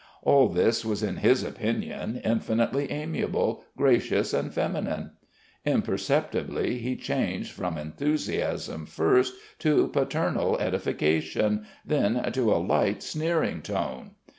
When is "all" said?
0.23-0.49